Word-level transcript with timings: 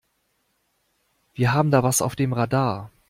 Wir 1.35 1.53
haben 1.53 1.69
da 1.69 1.83
was 1.83 2.01
auf 2.01 2.15
dem 2.15 2.33
Radar. 2.33 2.89